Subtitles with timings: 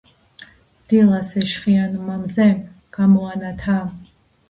[0.93, 2.59] დილას ეშხიანმა მზემ
[3.01, 3.81] გამოანათა